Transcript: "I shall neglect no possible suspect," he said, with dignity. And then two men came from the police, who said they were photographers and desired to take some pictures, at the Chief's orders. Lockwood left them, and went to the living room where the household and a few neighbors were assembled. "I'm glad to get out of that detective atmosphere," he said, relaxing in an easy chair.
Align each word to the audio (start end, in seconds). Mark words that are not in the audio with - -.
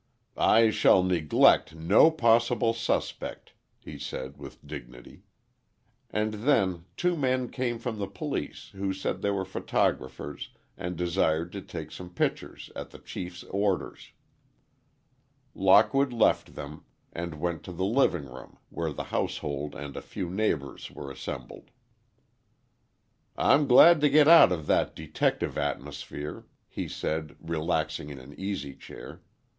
"I 0.35 0.71
shall 0.71 1.03
neglect 1.03 1.75
no 1.75 2.09
possible 2.09 2.73
suspect," 2.73 3.53
he 3.77 3.99
said, 3.99 4.35
with 4.35 4.65
dignity. 4.65 5.21
And 6.09 6.33
then 6.33 6.85
two 6.97 7.15
men 7.15 7.49
came 7.49 7.77
from 7.77 7.99
the 7.99 8.07
police, 8.07 8.69
who 8.73 8.93
said 8.93 9.21
they 9.21 9.29
were 9.29 9.45
photographers 9.45 10.49
and 10.75 10.95
desired 10.95 11.51
to 11.51 11.61
take 11.61 11.91
some 11.91 12.09
pictures, 12.09 12.71
at 12.75 12.89
the 12.89 12.97
Chief's 12.97 13.43
orders. 13.43 14.09
Lockwood 15.53 16.11
left 16.11 16.55
them, 16.55 16.83
and 17.13 17.39
went 17.39 17.61
to 17.65 17.71
the 17.71 17.85
living 17.85 18.25
room 18.25 18.57
where 18.69 18.91
the 18.91 19.03
household 19.13 19.75
and 19.75 19.95
a 19.95 20.01
few 20.01 20.31
neighbors 20.31 20.89
were 20.89 21.11
assembled. 21.11 21.69
"I'm 23.37 23.67
glad 23.67 24.01
to 24.01 24.09
get 24.09 24.27
out 24.27 24.51
of 24.51 24.65
that 24.65 24.95
detective 24.95 25.59
atmosphere," 25.59 26.47
he 26.67 26.87
said, 26.87 27.35
relaxing 27.39 28.09
in 28.09 28.17
an 28.17 28.33
easy 28.39 28.73
chair. 28.73 29.21